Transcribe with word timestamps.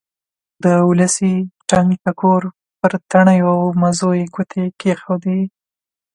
د 0.63 0.65
ولسي 0.89 1.33
ټنګ 1.69 1.89
ټکور 2.03 2.41
پر 2.79 2.91
تڼیو 3.11 3.51
او 3.61 3.65
مزو 3.81 4.11
یې 4.19 4.25
ګوتې 4.33 4.63
کېښودې. 4.79 5.39